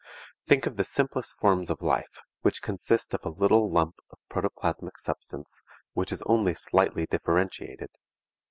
[0.47, 4.97] Think of the simplest forms of life, which consist of a little lump of protoplasmic
[4.97, 5.61] substance
[5.93, 7.91] which is only slightly differentiated.